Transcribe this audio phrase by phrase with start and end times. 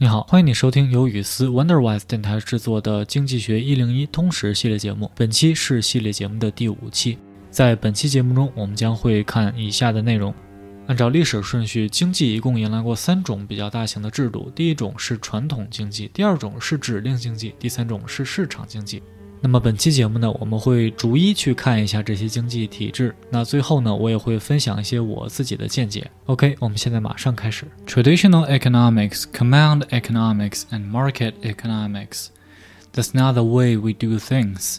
[0.00, 5.10] 你好，欢迎你收听由雨思 Wonderwise 电台制作的经济学一零一通识系列节目。
[5.16, 7.18] 本期是系列节目的第五期。
[7.50, 10.32] 在本期节目中，我们将会看以下的内容。
[10.86, 19.02] 按照历史顺序，经济一共迎来过三种比较大型的制度：第一种是传统经济，第二种是指令经济，第三种是市场经济。
[19.41, 23.13] 那么本期节目呢，我们会逐一去看一下这些经济体制。
[23.29, 26.09] 那最后呢，我也会分享一些我自己的见解。
[26.27, 27.65] OK，我们现在马上开始。
[27.85, 32.27] Traditional economics, command economics, and market economics.
[32.93, 34.77] That's not the way we do things.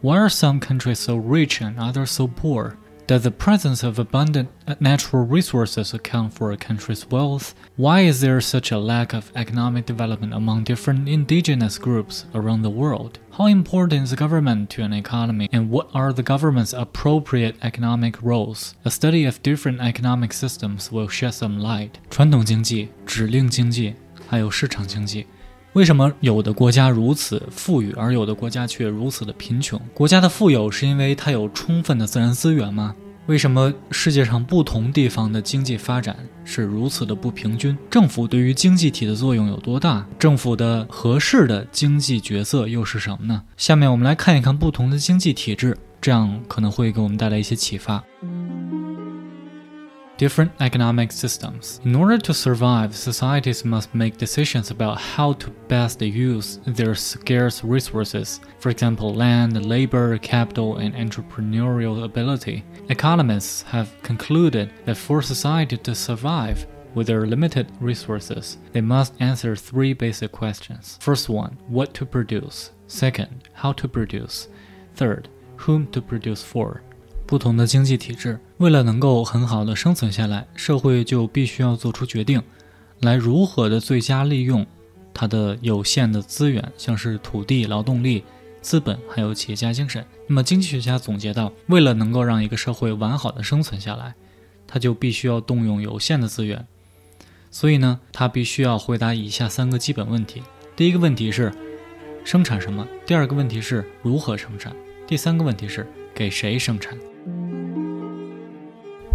[0.00, 2.72] Why are some countries so rich and others so poor?
[3.08, 4.48] Does the presence of abundant
[4.80, 7.52] natural resources account for a country's wealth?
[7.76, 12.70] Why is there such a lack of economic development among different indigenous groups around the
[12.70, 13.18] world?
[13.32, 18.76] How important is government to an economy, and what are the government's appropriate economic roles?
[18.84, 21.98] A study of different economic systems will shed some light.
[22.08, 23.94] 传统经济、指令经济，
[24.28, 25.26] 还有市场经济。
[25.77, 29.79] 为什么有的国家如此富裕，而有的国家却如此的贫穷？
[29.93, 32.95] 国家的富有是因为它有充分的自然资源吗？
[33.27, 37.77] 为什么世界上不同地方的经济发展是如此的不平均？
[37.91, 40.03] 政府对于经济体的作用有多大？
[40.17, 43.43] 政府的合适的经济角色又是什么呢？
[43.55, 48.03] 下面我们来看一看不同的经济体制，这样可能会给我们带来一些启发。
[50.17, 51.79] Different economic systems.
[51.85, 57.63] In order to survive, societies must make decisions about how to best use their scarce
[57.63, 62.63] resources, for example, land, labor, capital, and entrepreneurial ability.
[62.89, 69.55] Economists have concluded that for society to survive, with their limited resources, they must answer
[69.55, 70.97] three basic questions.
[70.99, 72.71] First one, what to produce.
[72.87, 74.47] Second, how to produce.
[74.95, 76.81] Third, whom to produce for.
[77.27, 82.41] 不同的经济体制，为了能够很好的生存下来，社会就必须要做出决定，
[83.01, 84.65] 来如何的最佳利用
[85.13, 88.23] 它的有限的资源，像是土地、劳动力、
[88.61, 90.03] 资本，还有企业家精神。
[90.25, 94.15] 那么经济学家总结到，为了能够让一个社会完好的生存下来，
[94.65, 96.65] 他就必须要动用有限的资源。
[97.51, 100.41] 所以呢，他必须要回答以下三个基本问题：
[100.77, 101.51] 第一个问题是
[102.23, 104.71] 生产什么；第二个问题是如何生产；
[105.05, 105.85] 第三个问题是
[106.15, 106.97] 给谁生产。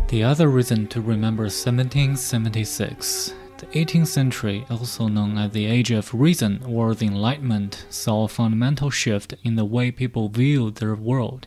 [0.09, 6.13] The other reason to remember 1776, the 18th century, also known as the Age of
[6.13, 11.47] Reason or the Enlightenment, saw a fundamental shift in the way people viewed their world.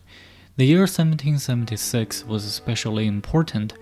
[0.58, 3.74] The year 1776 was especially important,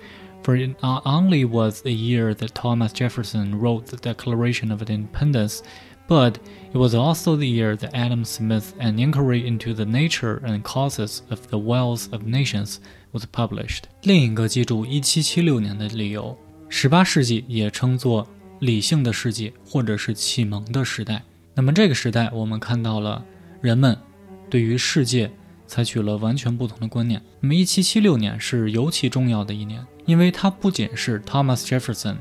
[0.42, 5.64] for it not only was the year that Thomas Jefferson wrote the Declaration of Independence,
[6.08, 6.36] but
[6.74, 11.22] it was also the year that Adam Smith, an inquiry into the nature and causes
[11.30, 12.78] of the wealth of nations,
[13.12, 13.84] was published。
[14.04, 16.38] 另一个记住1776年的理由
[16.70, 18.28] ，18世纪也称作
[18.60, 21.22] 理性的世纪或者是启蒙的时代。
[21.54, 23.24] 那么这个时代，我们看到了
[23.62, 23.98] 人们
[24.50, 25.32] 对于世界
[25.68, 27.22] 采取了完全不同的观念。
[27.40, 32.16] 那么1776年是尤其重要的一年，因为它不仅是 Thomas Jefferson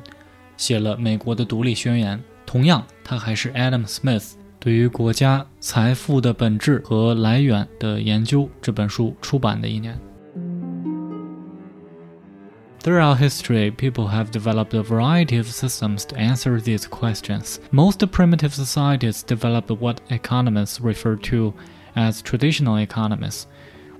[0.57, 10.00] 写了美国的独立宣言，同样，它还是 Adam Smith 对于国家财富的本质和来源的研究这本书出版的一年。
[12.84, 17.58] Throughout history, people have developed a variety of systems to answer these questions.
[17.70, 21.54] Most primitive societies developed what economists refer to
[21.96, 23.46] as traditional economies.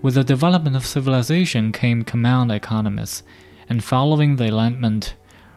[0.02, 3.24] With the development of civilization came command economies,
[3.68, 5.16] and following the Enlightenment,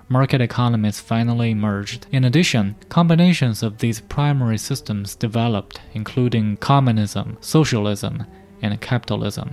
[0.09, 2.01] market economies finally emerged.
[2.11, 8.19] In addition, combinations of these primary systems developed, including communism, socialism,
[8.61, 9.49] and capitalism,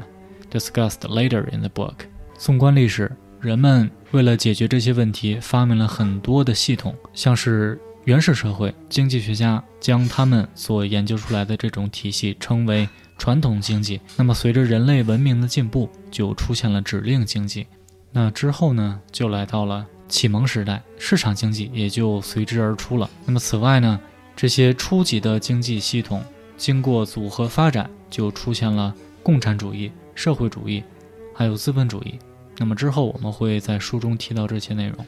[0.50, 2.06] discussed later in the book.
[2.36, 8.74] 纵观历史，人们为了解决这些问题，发明了很多的系统，像是原始社会。
[8.88, 14.00] 经济学家将他们所研究出来的这种体系称为传统经济。
[14.16, 17.66] 那么，随着人类文明的进步，就出现了指令经济。
[18.10, 23.09] 那之后呢，就来到了启蒙时代，市场经济也就随之而出了。
[23.25, 23.99] 那么，此外呢，
[24.35, 26.23] 这些初级的经济系统
[26.55, 30.83] 经过组合发展，就出现了共产主义、社会主义，
[31.33, 32.17] 还有资本主义。
[32.57, 35.05] 那么之后我们会在书中提到这些内容。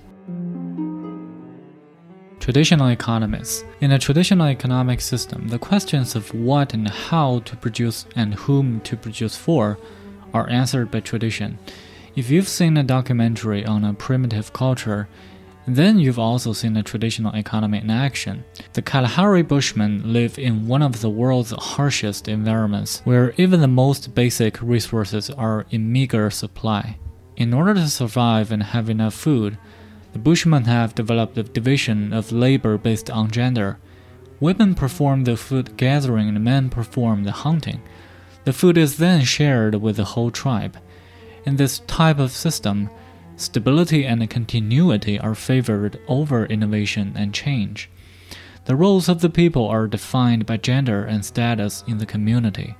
[2.39, 3.61] Traditional economists.
[3.79, 8.79] In a traditional economic system, the questions of what and how to produce and whom
[8.81, 9.77] to produce for
[10.31, 11.51] are answered by tradition.
[12.16, 15.08] If you've seen a documentary on a primitive culture,
[15.66, 18.44] then you've also seen a traditional economy in action.
[18.74, 24.14] The Kalahari Bushmen live in one of the world's harshest environments, where even the most
[24.14, 26.98] basic resources are in meager supply.
[27.36, 29.58] In order to survive and have enough food,
[30.12, 33.80] The Bushmen have developed a division of labor based on gender.
[34.38, 37.82] Women perform the food gathering and men perform the hunting.
[38.44, 40.78] The food is then shared with the whole tribe.
[41.46, 42.88] In this type of system,
[43.36, 47.90] stability and continuity are favored over innovation and change.
[48.64, 52.74] The roles of the people are defined by gender and status in the community.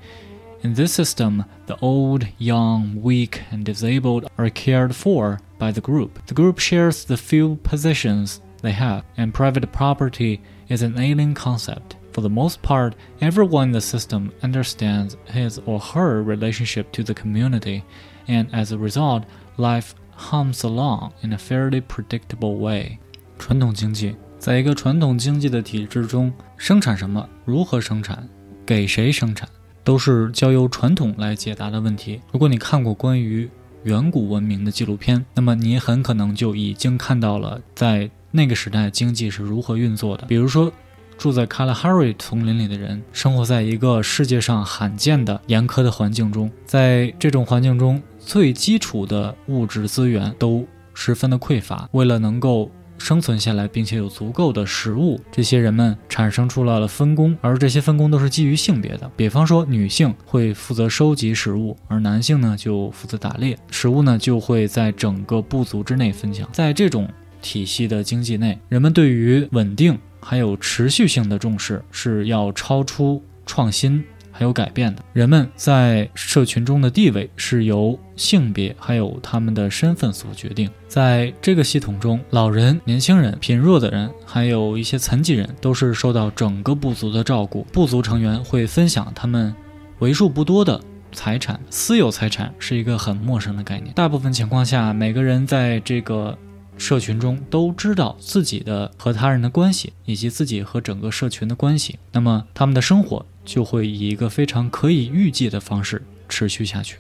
[0.63, 6.27] In this system, the old, young, weak, and disabled are cared for by the group.
[6.27, 10.41] The group shares the few possessions they have, and private property
[10.71, 11.97] is an alien concept.
[12.13, 17.13] For the most part, everyone in the system understands his or her relationship to the
[17.13, 17.85] community,
[18.27, 19.23] and as a result,
[19.57, 22.99] life hums along in a fairly predictable way.
[23.39, 28.29] 传统经济在一个传统经济的体制中，生产什么、如何生产、
[28.65, 29.49] 给谁生产，
[29.83, 32.21] 都是交由传统来解答的问题。
[32.31, 33.49] 如果你看过关于
[33.83, 40.27] 远古文明的纪录片，那么你很可能就已经看到了在那个时代经济是如何运作的。
[40.27, 40.73] 比如说，
[41.17, 51.89] 住在卡拉哈瑞丛林里的人，生活在一个世界上罕见的严苛的环境中，在这种环境中，最基础的物质资源都十分的匮乏。
[51.93, 59.11] 为了能够生存下来，并且有足够的食物，这些人们产生出了分工，而这些分工都是基于性别的。
[59.17, 66.49] 比方说，女性会负责收集食物，而男性呢就负责打猎，食物呢就会在整个部族之内分享。
[66.53, 67.09] 在这种
[67.43, 74.03] 体系的经济内，人们对于稳定还有持续性的重视是要超出创新。
[74.37, 80.69] 还有改变的人们在社群中的地位是由性别还有他们的身份所决定。
[80.89, 87.63] 在这个系统中，老人、年轻人、贫弱的人，还有一些残疾人，都是受到整个部族的照顾。
[87.73, 89.55] 部族成员会分享他们
[90.01, 90.81] 为数不多的
[91.13, 91.61] 财产。
[91.71, 93.95] 私有财产是一个很陌生的概念。
[93.95, 96.37] 大部分情况下，每个人在这个
[96.78, 102.00] 社群中都知道自己的和他人的关系，以及自己和整个社群的关系。
[102.12, 103.26] 那么他们的生活。
[103.50, 107.00] 就会以一个非常可以预计的方式持续下去。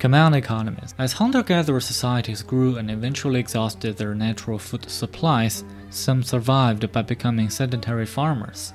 [0.00, 0.90] Command economies.
[0.98, 5.62] As hunter gatherer societies grew and eventually exhausted their natural food supplies,
[5.92, 8.70] some survived by becoming sedentary farmers.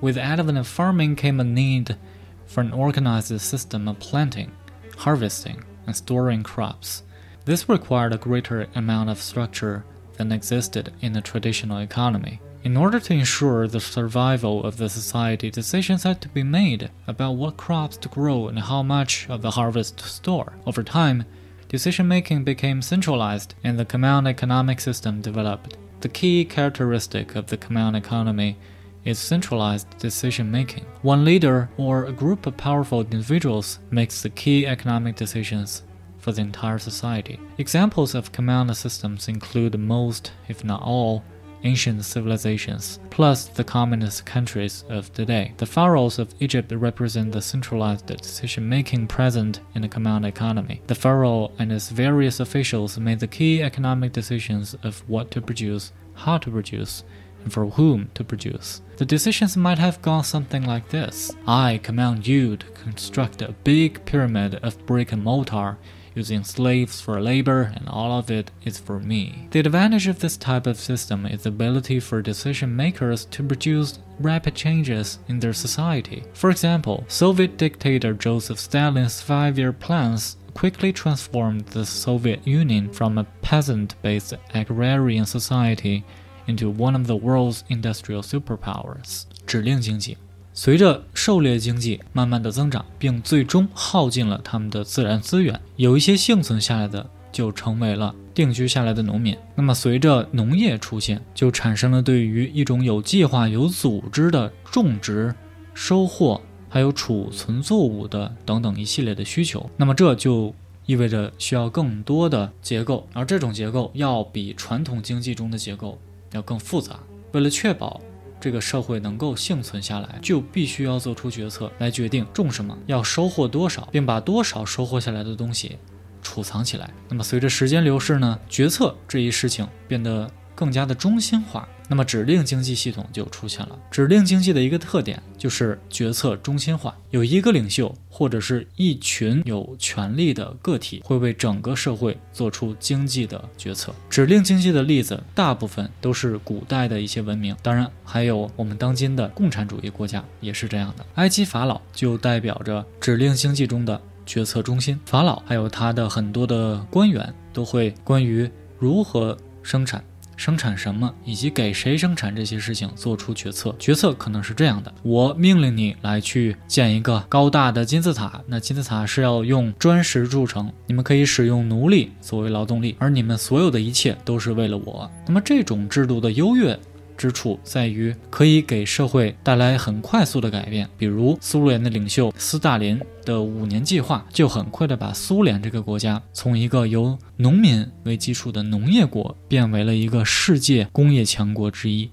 [0.00, 1.96] With advent of farming came a need
[2.44, 4.50] for an organized system of planting,
[4.96, 7.04] harvesting, and storing crops.
[7.45, 9.83] This required a greater amount of structure
[10.17, 12.41] than existed in the traditional economy.
[12.61, 17.37] In order to ensure the survival of the society, decisions had to be made about
[17.37, 20.53] what crops to grow and how much of the harvest to store.
[20.67, 21.23] Over time,
[21.69, 25.77] decision making became centralized and the command economic system developed.
[26.01, 28.57] The key characteristic of the command economy
[29.05, 30.85] is centralized decision making.
[31.01, 35.83] One leader or a group of powerful individuals makes the key economic decisions
[36.19, 37.39] for the entire society.
[37.57, 41.23] Examples of command systems include most, if not all,
[41.63, 45.53] ancient civilizations, plus the communist countries of today.
[45.57, 50.81] The pharaohs of Egypt represent the centralized decision making present in the command economy.
[50.87, 55.91] The pharaoh and his various officials made the key economic decisions of what to produce,
[56.13, 57.03] how to produce,
[57.43, 58.81] and for whom to produce.
[58.97, 64.03] The decisions might have gone something like this I command you to construct a big
[64.05, 65.77] pyramid of brick and mortar
[66.14, 69.48] using slaves for labor, and all of it is for me.
[69.50, 73.98] The advantage of this type of system is the ability for decision makers to produce
[74.20, 76.22] rapid changes in their society.
[76.32, 83.18] For example, Soviet dictator Joseph Stalin's five year plans quickly transformed the Soviet Union from
[83.18, 86.04] a peasant based agrarian society
[86.46, 89.26] into one of the world's industrial superpowers.
[89.46, 90.16] 指令经济
[90.53, 99.37] 随着狩猎经济慢慢的增长，并最终耗尽了他们的自然资源，有一些幸存下来的就成为了定居下来的农民。
[99.55, 105.33] 那么，随着农业出现，就产生了对于一种有计划、有组织的种植、
[105.73, 109.69] 收获还有储存作物的等等一系列的需求。
[109.77, 110.53] 那么，这就
[110.85, 115.97] 意味着需要更多的结构，而这种结构要比传统经济中的结构
[116.33, 116.99] 要更复杂。
[117.31, 118.01] 为了确保
[118.39, 125.77] 这个社会能够幸存下来，就必须要做出决策来决定种什么，要收获多少，并把多少收获下来的东西
[126.21, 126.89] 储藏起来。
[127.07, 131.67] 那么随着时间流逝呢，决策这一事情变得更加的中心化。
[131.89, 133.77] 那么指令经济系统就出现了。
[133.91, 143.93] 指令经济的一个特点就是决策中心化，有一个领袖或者是一群有权力的个体会为整个社会做出经济的决策。
[144.09, 151.05] 指令经济的例子大部分都是古代的一些文明，当然还有我们当今的共产主义国家也是这样的。
[151.15, 157.33] 埃及法老就代表着指令经济中的决策中心，法老还有他的很多的官员。
[157.51, 160.03] 都会关于如何生产。
[160.39, 163.75] 生产什么，以及给谁生产这些事情做出决策。
[163.77, 175.11] 决策可能是这样的：我命令你来去建一个高大的金字塔，那金字塔是要用砖石铸成，你们可以使用奴隶作为劳动力，而你们所有的一切都是为了我。
[175.27, 176.79] 那么这种制度的优越。
[177.19, 192.09] 之处在于可以给社会带来很快速的改变，比如苏联的领袖斯大林的五年计划，就很快的把苏联这个国家从一个由农民为基础的农业国变为了一个世界工业强国之一。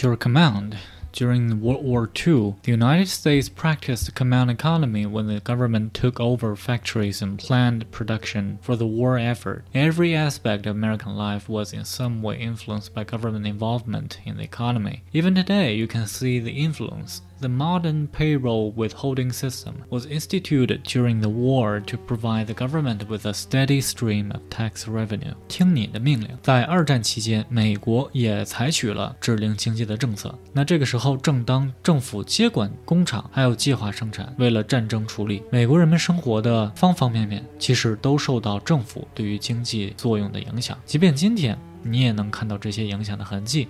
[0.00, 0.74] Your command.
[1.16, 6.54] During World War II, the United States practiced command economy when the government took over
[6.54, 9.64] factories and planned production for the war effort.
[9.72, 14.42] Every aspect of American life was in some way influenced by government involvement in the
[14.42, 15.04] economy.
[15.14, 21.20] Even today, you can see the influence the modern payroll withholding system was instituted during
[21.20, 25.34] the war to provide the government with a steady stream of tax revenue。
[25.48, 26.28] 听你的命令。
[26.42, 30.36] 在二战期间，美国也采取了指令经济的政策。
[30.52, 40.78] 那这个时候，正当政府接管工厂，还有计划生产，为了战争处理，美国人们生活的方方面面，其实都受到政府对于经济作用的影响。
[40.84, 43.68] 即便今天，你也能看到这些影响的痕迹。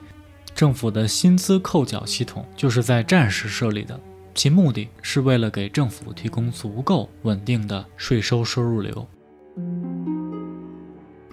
[0.56, 4.00] 政府的薪资扣缴系统就是在战时设立的，
[4.36, 9.08] 其目的是为了给政府提供足够稳定的税收收入流。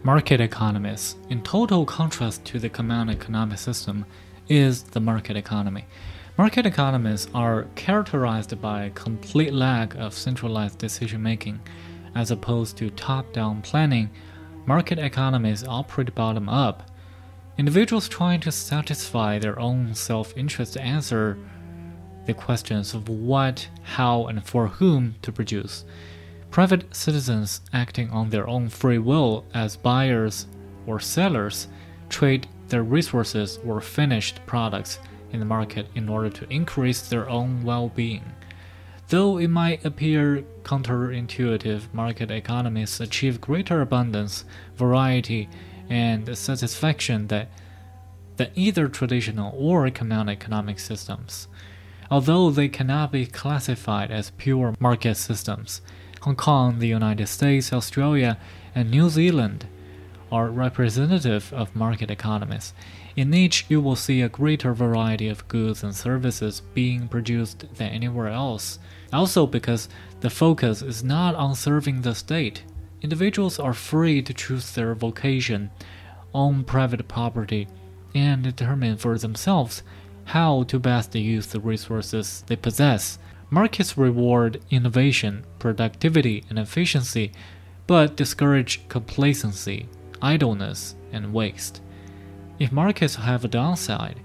[0.05, 4.05] Market economies, in total contrast to the command economic system,
[4.49, 5.85] is the market economy.
[6.37, 11.59] Market economies are characterized by a complete lack of centralized decision making.
[12.15, 14.09] As opposed to top down planning,
[14.65, 16.85] market economies operate bottom up
[17.58, 21.38] Individuals trying to satisfy their own self interest answer
[22.26, 25.86] the questions of what, how, and for whom to produce.
[26.50, 30.48] Private citizens acting on their own free will as buyers
[30.88, 31.68] or sellers
[32.10, 35.00] trade their resources or finished products
[35.32, 38.24] in the market in order to increase their own well being.
[39.10, 44.46] Though it might appear counterintuitive, market economies achieve greater abundance,
[44.76, 45.50] variety,
[45.94, 47.50] and satisfaction that
[48.38, 51.48] than either traditional or command economic systems.
[52.10, 55.82] Although they cannot be classified as pure market systems,
[56.22, 58.40] Hong Kong, the United States, Australia,
[58.74, 59.68] and New Zealand
[60.32, 62.74] are representative of market economies.
[63.16, 67.90] In each, you will see a greater variety of goods and services being produced than
[67.90, 68.80] anywhere else.
[69.12, 69.90] Also, because
[70.22, 72.64] the focus is not on serving the state,
[73.04, 75.70] individuals are free to choose their vocation,
[76.34, 77.68] own private property,
[78.16, 79.84] and determine for themselves
[80.26, 83.20] how to best use the resources they possess.
[83.50, 87.32] Markets reward innovation, productivity, and efficiency,
[87.86, 89.88] but discourage complacency,
[90.22, 91.82] idleness, and waste.
[92.58, 94.22] If markets have a downside,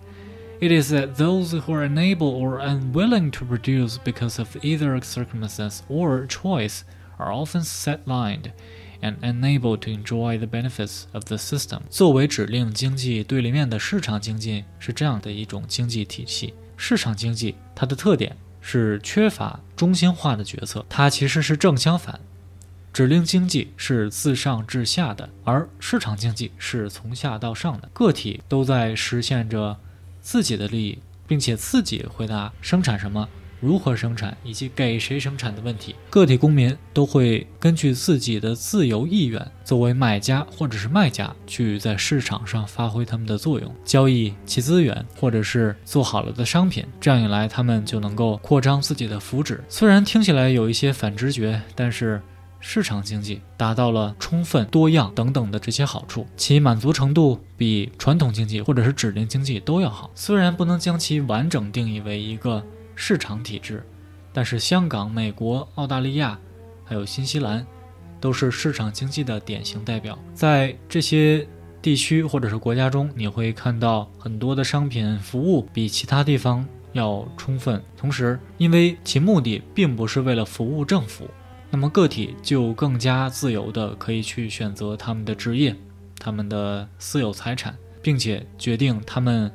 [0.60, 5.82] it is that those who are unable or unwilling to produce because of either circumstance
[5.88, 6.84] or choice
[7.18, 8.50] are often sidelined
[9.00, 11.80] and unable to enjoy the benefits of the system。
[11.90, 16.54] 作为指令经济对立面的市场经济是这样的一种经济体系。
[16.76, 22.18] 市场经济它的特点是缺乏中心化的决策，它其实是正相反。
[22.92, 27.88] 指令经济是自上至下的，而市场经济是从下到上的。
[27.92, 29.76] 个体都在实现着
[30.20, 33.28] 自己的利益，并且自己回答生产什么。
[33.60, 46.84] 如何生产以及给谁生产的问题，个体公民都会根据自己的自由意愿，作为买家或者是卖家，去在市场上发挥他们的作用，交易其资源，或者是做好了的商品。
[47.00, 49.58] 这样一来，他们就能够扩张自己的福祉。
[49.68, 52.22] 虽然听起来有一些反直觉，但是
[52.60, 60.10] 市场经济达到了充分、多样等等的这些好处，其满足程度比传统经济或者是指令经济都要好。
[60.14, 62.64] 虽然不能将其完整定义为一个。
[63.00, 63.84] 市场体制，
[64.32, 66.36] 但是香港、美国、澳大利亚，
[66.84, 67.64] 还有新西兰，
[68.20, 70.18] 都是市场经济的典型代表。
[70.34, 71.46] 在这些
[71.80, 77.80] 地区或者是国家中，你会看到很多的商品服务比其他地方要充分。
[77.96, 81.30] 同时，因为其目的并不是为了服务政府，
[81.70, 85.74] 那么个体就更加自由的可以去选择他们的职业、
[86.18, 89.48] 他们的私有财产，并且决定他们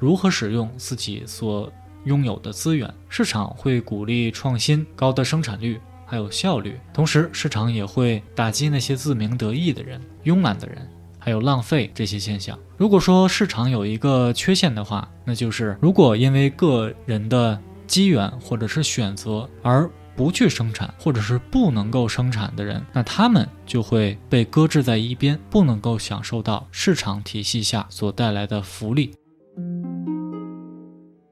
[0.00, 1.72] 如何使用自己所。
[2.04, 6.78] 拥有的资源，市场会鼓励创新、高的生产率，还有效率。
[6.92, 10.88] 同时，市场也会打击那些自鸣得意的人、慵懒的人，
[11.18, 12.58] 还有浪费这些现象。
[12.76, 29.14] 如果说市场有一个缺陷的话，那就是如果因为个人的机缘或者是选择而不去生产或者是不能够生产的人，那他们就会被搁置在一边，不能够享受到市场体系下所带来的福利。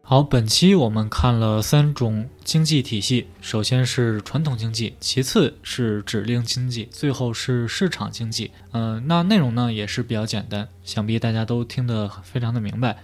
[0.09, 8.53] 好，本期我们看了三种经济体系，首先是传统经济，其次是指令经济，最后是市场经济。
[8.71, 12.99] 嗯，那内容呢也是比较简单，想必大家都听得非常的明白。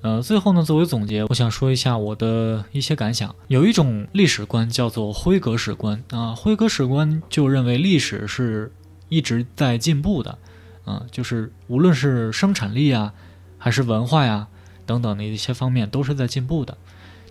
[0.00, 3.36] 呃，最后呢，作为总结，我想说一下我的一些感想。
[3.48, 8.72] 有一种历史观叫做辉格史观啊，辉格史观就认为历史是
[9.10, 10.38] 一直在进步的，
[10.86, 13.12] 嗯，就是无论是生产力啊，
[13.58, 14.48] 还是文化呀。
[14.86, 16.78] 等等的一些方面都是在进步的，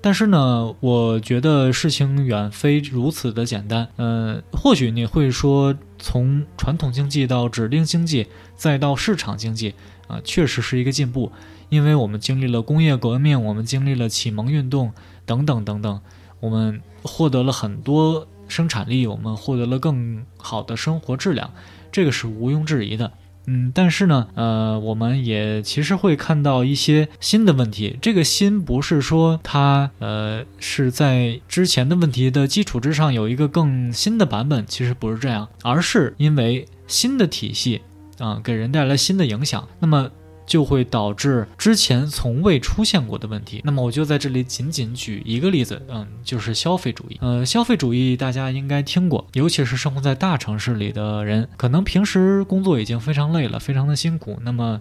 [0.02, 3.88] 但是呢，我觉得事情远非如此的简单。
[3.96, 9.74] 呃，或许你会说，从传统经济到指定经济，再到市场经济，
[10.08, 11.32] 啊，确实是一个进步，
[11.70, 14.92] 因为我们经历了工业革命，我们经历了启蒙运动
[15.26, 16.02] 等等等等，
[16.42, 21.52] 我们获得了很多生产力，我们获得了更好的生活质量，
[21.92, 23.12] 这个是毋庸置疑的。
[23.48, 27.98] 嗯，但是呢，呃，我们也其实会看到一些新的问题。
[28.02, 37.82] 这个新不是说它，呃，是在之前的问题的基础之上有一个更新的版本，其实不是这样，而是因为新的体系
[38.18, 39.68] 啊，给人带来新的影响。
[39.80, 40.10] 那么。
[40.46, 43.62] 就会导致之前从未出现过的问题。
[43.64, 47.18] 那么我就在这里仅仅举一个例子，嗯，就是消费主义。
[47.22, 54.40] 呃，消费主义大家应该听过，尤其是生活在大城市里的人，可能平时工作已经非常累了，非常的辛苦。
[54.44, 54.80] 那么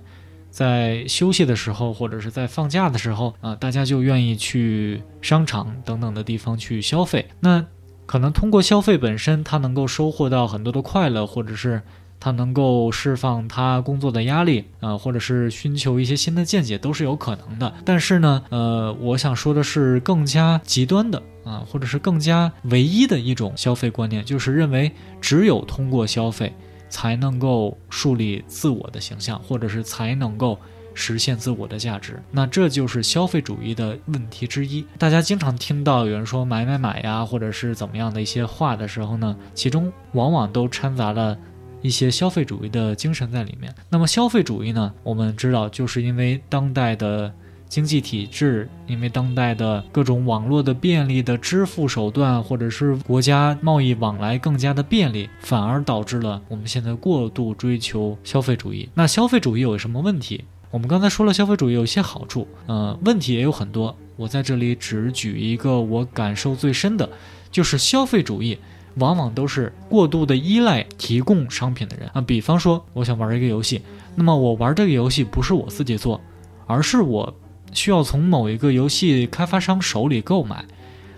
[0.50, 7.26] 在休息的时候，或者是在放假的时候啊，大家就愿意去商场等等的地方去消费。
[7.40, 7.64] 那
[8.06, 11.82] 可能通过消费本身，他能够收获到很多的快乐，或者是。
[12.24, 17.70] 他能够释放他工作的压力啊，或者是寻求一些新的见解，都是有可能的。
[17.84, 24.90] 但是呢，呃，我想说的是更加极端的啊，或者是更加唯一的一种消费观念，就是认为
[25.20, 26.50] 只有通过消费
[26.88, 30.58] 才能够树立自我的形象，或者是才能够
[30.94, 32.22] 实现自我的价值。
[32.30, 34.82] 那这就是消费主义的问题之一。
[34.96, 41.36] 大家经常听到有人说买买买呀，或者是怎么样的一些话的时候呢，其中往往都掺杂了。
[41.84, 43.74] 一些消费主义的精神在里面。
[43.90, 44.90] 那么消费主义呢？
[45.02, 47.30] 我们知道，就是因为当代的
[47.68, 58.88] 经济体制，因为当代的各种网络的便利的支付手段，或者是国家贸易往来更加的便利，反而导致了我们现在过度追求消费主义。
[58.94, 60.44] 那消费主义有什么问题？
[60.70, 63.94] 我们刚才说了，消费主义有一些好处，呃，问题也有很多。
[64.16, 67.06] 我在这里只举一个我感受最深的，
[67.50, 68.58] 就是消费主义。
[68.96, 73.82] 往往都是过度的依赖提供商品的人啊，比方说，我想玩一个游戏，
[74.14, 76.20] 那么我玩这个游戏不是我自己做，
[76.66, 77.34] 而是我
[77.72, 80.64] 需要从某一个游戏开发商手里购买。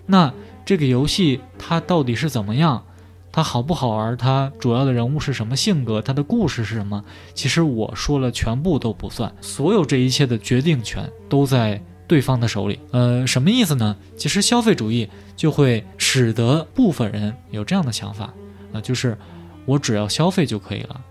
[0.05, 0.33] 那
[0.65, 2.83] 这个游戏它到底是怎么样？
[3.31, 4.17] 它好不好玩？
[4.17, 6.01] 它主要的人物是什么性格？
[6.01, 7.03] 它的故事是什么？
[7.35, 11.81] 其实我说了全部都不算，所有这一切的决定权都在。
[12.07, 13.95] 对方的手里，呃，什么意思呢？
[14.15, 18.33] 其实消费主义就会使得部分人有这样的想法，
[18.71, 19.17] 啊，就是
[19.65, 21.01] 我只要消费就可以了，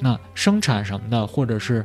[0.00, 1.84] 那生产什么的或者是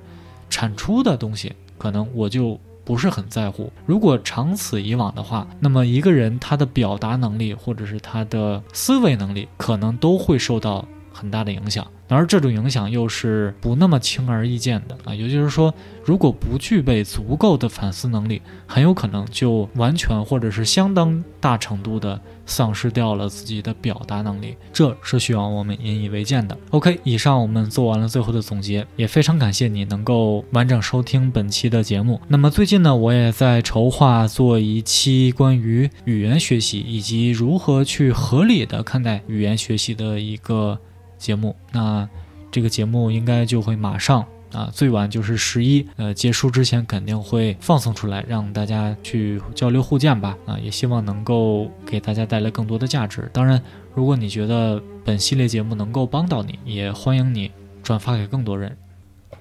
[0.49, 3.71] 产出的东西，可能我就不是很在乎。
[3.85, 11.85] 如果长此以往的话，那么一个人他的表达能力或者是他的思维能力，可能都会受到很大的影响。
[12.17, 26.57] 而这种影响又是不那么轻而易见的啊，也就是说，如果不具备足够的反思能力，很有可能就完全或者是相当大程度的丧失掉了自己的表达能力，这是需要我们引以为鉴的。
[26.71, 32.19] OK，以上我们做完了最后的总结，也非常感谢你能够完整收听本期的节目。
[32.27, 40.77] 那么最近呢，我也在筹划做一期关于语言学习以及如何去合理的看待语言学习的一个。
[41.21, 42.09] 节目，那
[42.51, 50.35] 这个节目应该就会马上啊，最晚就是十一，呃，结束之前肯定会放送出来，让大家去交流互鉴吧。
[50.45, 53.29] 啊，也希望能够给大家带来更多的价值。
[53.31, 53.61] 当然，
[53.93, 58.75] 如果你觉得本系列节目能够帮到你，也欢迎你转发给更多人。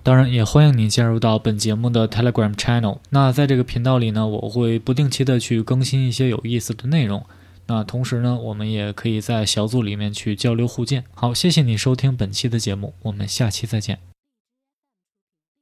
[0.03, 2.99] 当然，也欢迎你加入到本节目的 Telegram Channel。
[3.11, 7.25] 那在这个频道里呢，我会不定期的去更新一些有意思的内容。
[7.71, 11.05] 那同时呢，我们也可以在小组里面去交流互鉴。
[11.15, 14.10] 好，谢谢你收听本期的节目，我们下期再见。